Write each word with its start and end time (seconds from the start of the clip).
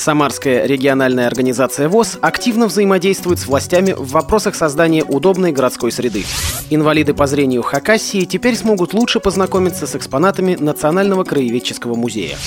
Самарская 0.00 0.64
региональная 0.64 1.26
организация 1.26 1.90
ВОЗ 1.90 2.16
активно 2.22 2.68
взаимодействует 2.68 3.38
с 3.38 3.46
властями 3.46 3.92
в 3.92 4.12
вопросах 4.12 4.54
создания 4.54 5.04
удобной 5.04 5.52
городской 5.52 5.92
среды. 5.92 6.24
Инвалиды 6.70 7.12
по 7.12 7.26
зрению 7.26 7.60
Хакасии 7.60 8.24
теперь 8.24 8.56
смогут 8.56 8.94
лучше 8.94 9.20
познакомиться 9.20 9.86
с 9.86 9.94
экспонатами 9.94 10.56
Национального 10.58 11.24
краеведческого 11.24 11.96
музея. 11.96 12.38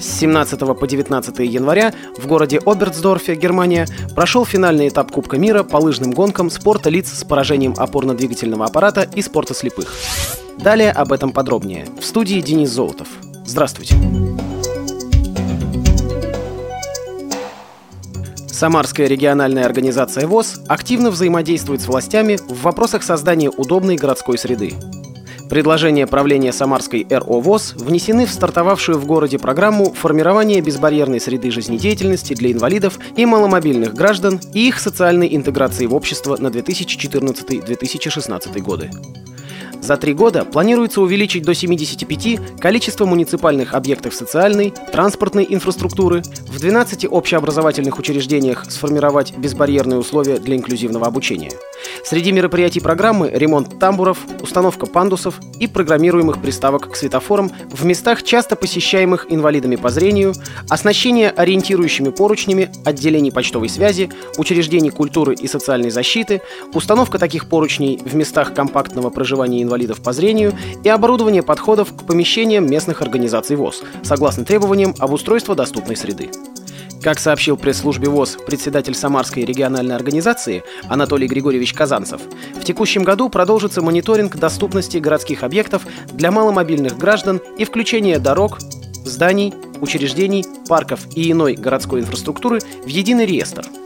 С 0.00 0.20
17 0.20 0.58
по 0.58 0.86
19 0.86 1.40
января 1.40 1.92
в 2.16 2.26
городе 2.26 2.58
Оберцдорфе, 2.64 3.34
Германия, 3.34 3.86
прошел 4.14 4.46
финальный 4.46 4.88
этап 4.88 5.12
Кубка 5.12 5.36
мира 5.36 5.64
по 5.64 5.76
лыжным 5.76 6.12
гонкам 6.12 6.48
спорта 6.48 6.88
лиц 6.88 7.12
с 7.12 7.24
поражением 7.24 7.74
опорно-двигательного 7.76 8.64
аппарата 8.64 9.06
и 9.14 9.20
спорта 9.20 9.52
слепых. 9.52 9.94
Далее 10.56 10.90
об 10.90 11.12
этом 11.12 11.32
подробнее. 11.32 11.86
В 12.00 12.06
студии 12.06 12.40
Денис 12.40 12.70
Золотов. 12.70 13.08
Здравствуйте. 13.44 13.96
Самарская 18.62 19.08
региональная 19.08 19.64
организация 19.64 20.28
ВОЗ 20.28 20.60
активно 20.68 21.10
взаимодействует 21.10 21.80
с 21.80 21.88
властями 21.88 22.36
в 22.36 22.62
вопросах 22.62 23.02
создания 23.02 23.50
удобной 23.50 23.96
городской 23.96 24.38
среды. 24.38 24.74
Предложения 25.50 26.06
правления 26.06 26.52
Самарской 26.52 27.04
РО 27.10 27.40
ВОЗ 27.40 27.74
внесены 27.76 28.24
в 28.24 28.30
стартовавшую 28.30 29.00
в 29.00 29.04
городе 29.04 29.40
программу 29.40 29.92
формирования 29.92 30.60
безбарьерной 30.60 31.18
среды 31.18 31.50
жизнедеятельности 31.50 32.34
для 32.34 32.52
инвалидов 32.52 33.00
и 33.16 33.26
маломобильных 33.26 33.94
граждан 33.94 34.38
и 34.54 34.68
их 34.68 34.78
социальной 34.78 35.34
интеграции 35.34 35.86
в 35.86 35.94
общество 35.96 36.36
на 36.36 36.46
2014-2016 36.46 38.60
годы. 38.60 38.90
За 39.82 39.96
три 39.96 40.14
года 40.14 40.44
планируется 40.44 41.00
увеличить 41.00 41.42
до 41.42 41.54
75 41.54 42.60
количество 42.60 43.04
муниципальных 43.04 43.74
объектов 43.74 44.14
социальной, 44.14 44.72
транспортной 44.92 45.44
инфраструктуры, 45.50 46.22
в 46.46 46.60
12 46.60 47.06
общеобразовательных 47.10 47.98
учреждениях 47.98 48.64
сформировать 48.70 49.36
безбарьерные 49.36 49.98
условия 49.98 50.38
для 50.38 50.54
инклюзивного 50.54 51.08
обучения. 51.08 51.50
Среди 52.04 52.32
мероприятий 52.32 52.80
программы 52.80 53.30
ремонт 53.32 53.78
тамбуров, 53.78 54.18
установка 54.40 54.86
пандусов 54.86 55.40
и 55.58 55.66
программируемых 55.66 56.40
приставок 56.42 56.90
к 56.90 56.96
светофорам 56.96 57.50
в 57.70 57.84
местах, 57.84 58.22
часто 58.22 58.56
посещаемых 58.56 59.26
инвалидами 59.28 59.76
по 59.76 59.90
зрению, 59.90 60.34
оснащение 60.68 61.30
ориентирующими 61.30 62.10
поручнями 62.10 62.70
отделений 62.84 63.32
почтовой 63.32 63.68
связи, 63.68 64.10
учреждений 64.36 64.90
культуры 64.90 65.34
и 65.34 65.46
социальной 65.46 65.90
защиты, 65.90 66.42
установка 66.74 67.18
таких 67.18 67.48
поручней 67.48 67.98
в 68.04 68.14
местах 68.14 68.54
компактного 68.54 69.10
проживания 69.10 69.62
инвалидов 69.62 70.02
по 70.02 70.12
зрению 70.12 70.52
и 70.84 70.88
оборудование 70.88 71.42
подходов 71.42 71.92
к 71.92 72.06
помещениям 72.06 72.70
местных 72.70 73.02
организаций 73.02 73.56
ВОЗ, 73.56 73.82
согласно 74.02 74.44
требованиям 74.44 74.94
обустройства 74.98 75.54
доступной 75.54 75.96
среды. 75.96 76.30
Как 77.02 77.18
сообщил 77.18 77.56
пресс-службе 77.56 78.08
ВОЗ 78.08 78.38
председатель 78.46 78.94
Самарской 78.94 79.44
региональной 79.44 79.96
организации 79.96 80.62
Анатолий 80.84 81.26
Григорьевич 81.26 81.74
Казанцев, 81.74 82.20
в 82.54 82.64
текущем 82.64 83.02
году 83.02 83.28
продолжится 83.28 83.82
мониторинг 83.82 84.36
доступности 84.36 84.98
городских 84.98 85.42
объектов 85.42 85.82
для 86.12 86.30
маломобильных 86.30 86.96
граждан 86.96 87.40
и 87.58 87.64
включение 87.64 88.20
дорог, 88.20 88.58
зданий, 89.04 89.52
учреждений, 89.80 90.46
парков 90.68 91.00
и 91.16 91.32
иной 91.32 91.54
городской 91.54 92.00
инфраструктуры 92.00 92.60
в 92.60 92.86
единый 92.86 93.26
реестр– 93.26 93.66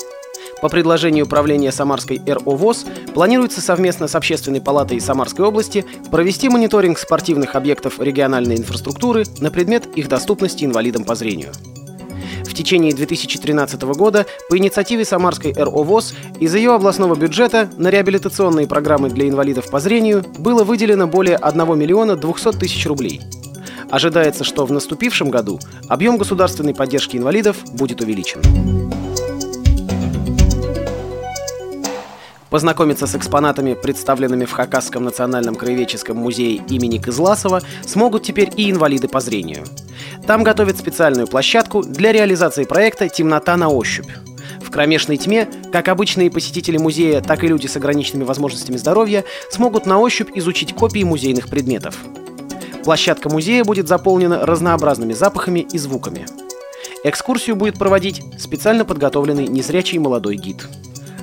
по 0.63 0.71
предложению 0.71 1.27
управления 1.27 1.71
Самарской 1.71 2.19
РОВОЗ 2.27 2.87
планируется 3.15 3.61
совместно 3.61 4.09
с 4.09 4.15
Общественной 4.15 4.63
палатой 4.63 5.01
Самарской 5.01 5.45
области 5.45 5.85
провести 6.11 6.49
мониторинг 6.49 6.99
спортивных 6.99 7.55
объектов 7.57 8.01
региональной 8.01 8.57
инфраструктуры 8.57 9.25
на 9.39 9.51
предмет 9.51 9.87
их 9.97 10.09
доступности 10.09 10.65
инвалидам 10.65 11.05
по 11.05 11.15
зрению. 11.15 11.53
Течение 12.57 12.95
2013 12.95 13.83
года 13.83 14.25
по 14.49 14.57
инициативе 14.57 15.05
Самарской 15.05 15.53
РОВОЗ 15.53 16.15
из 16.41 16.55
ее 16.55 16.73
областного 16.73 17.15
бюджета 17.15 17.69
на 17.77 17.91
реабилитационные 17.91 18.67
программы 18.67 19.11
для 19.11 19.29
инвалидов 19.29 19.69
по 19.71 19.79
зрению 19.79 20.25
было 20.39 20.65
выделено 20.65 21.07
более 21.07 21.37
1 21.37 21.79
миллиона 21.79 22.17
200 22.17 22.53
тысяч 22.53 22.87
рублей. 22.87 23.21
Ожидается, 23.91 24.43
что 24.43 24.65
в 24.65 24.73
наступившем 24.73 25.29
году 25.29 25.61
объем 25.91 26.17
государственной 26.17 26.75
поддержки 26.75 27.19
инвалидов 27.19 27.59
будет 27.75 28.01
увеличен. 28.01 28.41
Познакомиться 32.49 33.07
с 33.07 33.15
экспонатами, 33.15 33.75
представленными 33.75 34.47
в 34.47 34.53
Хакасском 34.53 35.05
национальном 35.05 35.57
краеведческом 35.57 36.17
музее 36.17 36.63
имени 36.71 36.97
Кызласова, 36.97 37.61
смогут 37.87 38.23
теперь 38.23 38.51
и 38.57 38.71
инвалиды 38.71 39.09
по 39.09 39.21
зрению. 39.21 39.65
Там 40.27 40.43
готовят 40.43 40.79
специальную 40.79 41.27
площадку 41.27 41.83
для 41.83 42.13
реализации 42.13 42.65
проекта 42.65 43.09
«Темнота 43.09 43.57
на 43.57 43.69
ощупь». 43.69 44.11
В 44.61 44.71
кромешной 44.71 45.17
тьме, 45.17 45.49
как 45.73 45.89
обычные 45.89 46.31
посетители 46.31 46.77
музея, 46.77 47.21
так 47.21 47.45
и 47.45 47.49
люди 47.49 47.67
с 47.67 47.77
ограниченными 47.77 48.25
возможностями 48.25 48.77
здоровья 48.77 49.25
смогут 49.51 49.87
на 49.87 49.99
ощупь 49.99 50.31
изучить 50.35 50.75
копии 50.75 51.05
музейных 51.05 51.49
предметов. 51.49 51.97
Площадка 52.85 53.29
музея 53.29 53.65
будет 53.65 53.89
заполнена 53.89 54.47
разнообразными 54.47 55.13
запахами 55.13 55.61
и 55.61 55.79
звуками. 55.79 56.27
Экскурсию 57.05 57.57
будет 57.57 57.79
проводить 57.79 58.23
специально 58.39 58.85
подготовленный 58.85 59.47
незрячий 59.47 59.99
молодой 59.99 60.37
гид. 60.37 60.67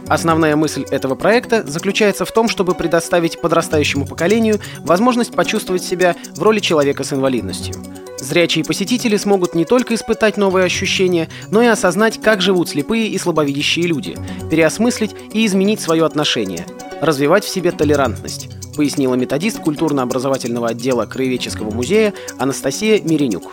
Основная 0.08 0.56
мысль 0.56 0.86
этого 0.92 1.16
проекта 1.16 1.64
заключается 1.66 2.26
в 2.26 2.32
том, 2.32 2.50
чтобы 2.50 2.76
предоставить 2.76 3.40
подрастающему 3.40 4.06
поколению 4.06 4.60
возможность 4.80 5.34
почувствовать 5.34 5.84
себя 5.84 6.16
в 6.36 6.42
роли 6.44 6.60
человека 6.60 7.04
с 7.04 7.14
инвалидностью. 7.14 7.76
Зрячие 8.24 8.64
посетители 8.64 9.18
смогут 9.18 9.54
не 9.54 9.66
только 9.66 9.96
испытать 9.96 10.38
новые 10.38 10.64
ощущения, 10.64 11.28
но 11.52 11.62
и 11.62 11.66
осознать, 11.66 12.22
как 12.22 12.42
живут 12.42 12.70
слепые 12.70 13.10
и 13.10 13.18
слабовидящие 13.18 13.86
люди, 13.86 14.16
переосмыслить 14.50 15.12
и 15.34 15.46
изменить 15.46 15.82
свое 15.82 16.06
отношение, 16.06 16.66
развивать 17.02 17.44
в 17.44 17.50
себе 17.50 17.74
толерантность, 17.74 18.48
пояснила 18.78 19.16
методист 19.16 19.60
культурно-образовательного 19.60 20.70
отдела 20.70 21.06
Краеведческого 21.06 21.72
музея 21.72 22.14
Анастасия 22.40 23.02
Миренюк. 23.02 23.52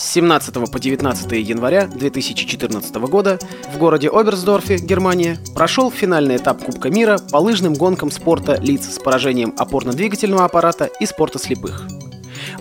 С 0.00 0.12
17 0.12 0.54
по 0.72 0.80
19 0.80 1.32
января 1.46 1.86
2014 1.86 2.94
года 3.06 3.38
в 3.70 3.76
городе 3.76 4.08
Оберсдорфе, 4.08 4.78
Германия, 4.78 5.38
прошел 5.54 5.90
финальный 5.90 6.36
этап 6.36 6.64
Кубка 6.64 6.88
мира 6.88 7.18
по 7.30 7.36
лыжным 7.36 7.74
гонкам 7.74 8.10
спорта 8.10 8.58
лиц 8.62 8.88
с 8.94 8.98
поражением 8.98 9.54
опорно-двигательного 9.58 10.46
аппарата 10.46 10.88
и 11.00 11.04
спорта 11.04 11.38
слепых. 11.38 11.86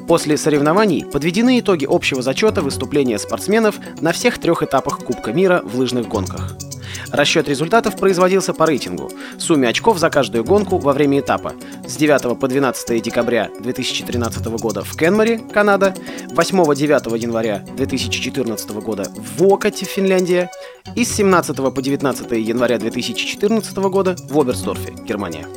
После 0.05 0.35
соревнований 0.35 1.05
подведены 1.05 1.61
итоги 1.61 1.87
общего 1.89 2.21
зачета 2.21 2.61
выступления 2.61 3.17
спортсменов 3.17 3.77
на 4.01 4.11
всех 4.11 4.37
трех 4.37 4.61
этапах 4.61 4.99
Кубка 4.99 5.31
мира 5.31 5.61
в 5.63 5.77
лыжных 5.79 6.09
гонках– 6.09 6.57
Расчет 7.11 7.49
результатов 7.49 7.95
производился 7.97 8.53
по 8.53 8.65
рейтингу, 8.65 9.11
сумме 9.37 9.67
очков 9.67 9.97
за 9.97 10.09
каждую 10.09 10.43
гонку 10.43 10.77
во 10.77 10.93
время 10.93 11.19
этапа. 11.19 11.53
С 11.87 11.95
9 11.95 12.39
по 12.39 12.47
12 12.47 13.01
декабря 13.01 13.49
2013 13.59 14.45
года 14.45 14.83
в 14.83 14.95
Кенмаре, 14.95 15.39
Канада, 15.39 15.95
8-9 16.29 17.17
января 17.17 17.65
2014 17.75 18.69
года 18.71 19.05
в 19.15 19.41
Вокате, 19.41 19.85
Финляндия. 19.85 20.51
И 20.95 21.03
с 21.03 21.15
17 21.15 21.55
по 21.55 21.81
19 21.81 22.31
января 22.31 22.77
2014 22.77 23.77
года 23.77 24.15
в 24.29 24.39
Оберсдорфе, 24.39 24.93
Германия. 25.03 25.47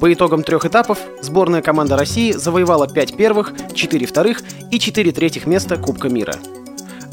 По 0.00 0.12
итогам 0.12 0.42
трех 0.42 0.64
этапов 0.64 0.98
сборная 1.20 1.60
команда 1.60 1.96
России 1.96 2.32
завоевала 2.32 2.88
5 2.88 3.16
первых, 3.16 3.52
4 3.74 4.06
вторых 4.06 4.42
и 4.70 4.78
4 4.78 5.12
третьих 5.12 5.46
места 5.46 5.76
Кубка 5.76 6.08
мира– 6.08 6.34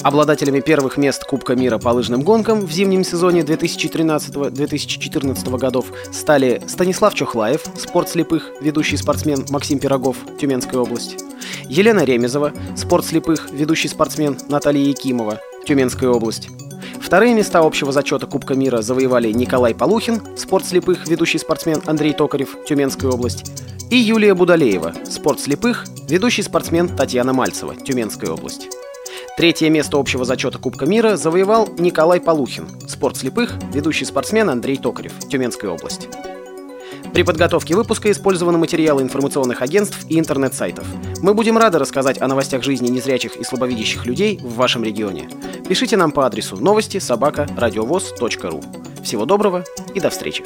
Обладателями 0.06 0.60
первых 0.60 0.98
мест 0.98 1.24
Кубка 1.24 1.56
мира 1.56 1.80
по 1.80 1.90
лыжным 1.90 2.22
гонкам 2.22 2.68
в 2.68 2.72
зимнем 2.72 3.04
сезоне 3.04 3.42
2013-2014 3.42 5.58
годов 5.58 5.88
стали 6.12 6.62
Станислав 6.68 7.16
Чухлаев, 7.16 7.64
спорт 7.76 8.10
слепых, 8.10 8.52
ведущий 8.62 8.98
спортсмен 8.98 9.48
Максим 9.50 9.80
Пирогов, 9.80 10.18
Тюменская 10.40 10.80
область, 10.80 11.18
Елена 11.70 12.04
Ремезова, 12.04 12.54
спорт 12.78 13.04
слепых, 13.04 13.50
ведущий 13.52 13.88
спортсмен 13.88 14.38
Наталья 14.48 14.86
Якимова, 14.86 15.40
Тюменская 15.66 16.12
область. 16.12 16.50
Вторые 17.02 17.34
места 17.34 17.62
общего 17.62 17.92
зачета 17.92 18.28
Кубка 18.28 18.54
мира 18.54 18.84
завоевали 18.84 19.32
Николай 19.32 19.74
Полухин, 19.74 20.22
спорт 20.38 20.68
слепых, 20.68 21.08
ведущий 21.08 21.40
спортсмен 21.40 21.82
Андрей 21.88 22.14
Токарев, 22.14 22.56
Тюменская 22.68 23.10
область, 23.10 23.52
и 23.90 23.98
Юлия 23.98 24.36
Будалеева, 24.36 24.94
спорт 25.10 25.40
слепых, 25.40 25.84
ведущий 26.08 26.44
спортсмен 26.44 26.96
Татьяна 26.96 27.34
Мальцева, 27.34 27.76
Тюменская 27.76 28.30
область. 28.30 28.70
Третье 29.38 29.70
место 29.70 29.98
общего 29.98 30.24
зачета 30.24 30.60
Кубка 30.60 30.86
мира 30.86 31.18
завоевал 31.18 31.68
Николай 31.78 32.22
Полухин, 32.22 32.70
спорт 32.88 33.18
слепых, 33.18 33.56
ведущий 33.74 34.06
спортсмен 34.06 34.50
Андрей 34.50 34.78
Токарев, 34.78 35.12
Тюменская 35.28 35.72
область. 35.72 36.08
При 37.14 37.24
подготовке 37.24 37.76
выпуска 37.76 38.10
использованы 38.12 38.58
материалы 38.58 39.02
информационных 39.02 39.62
агентств 39.62 40.06
и 40.08 40.20
интернет-сайтов. 40.20 40.86
Мы 41.22 41.34
будем 41.34 41.58
рады 41.58 41.80
рассказать 41.80 42.22
о 42.22 42.28
новостях 42.28 42.64
жизни 42.64 42.88
незрячих 42.88 43.36
и 43.36 43.44
слабовидящих 43.44 44.06
людей 44.06 44.40
в 44.42 44.56
вашем 44.56 44.86
регионе. 44.86 45.28
Пишите 45.68 45.98
нам 45.98 46.12
по 46.12 46.26
адресу 46.26 46.56
новости 46.56 47.00
собака 47.00 47.46
ру. 47.58 48.62
Всего 49.04 49.26
доброго 49.26 49.66
и 49.94 50.00
до 50.00 50.10
встречи! 50.10 50.46